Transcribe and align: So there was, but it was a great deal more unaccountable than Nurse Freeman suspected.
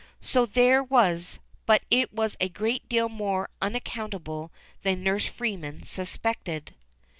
So 0.23 0.47
there 0.47 0.81
was, 0.83 1.37
but 1.67 1.83
it 1.91 2.11
was 2.11 2.35
a 2.39 2.49
great 2.49 2.89
deal 2.89 3.07
more 3.07 3.51
unaccountable 3.61 4.51
than 4.81 5.03
Nurse 5.03 5.27
Freeman 5.27 5.83
suspected. 5.83 6.73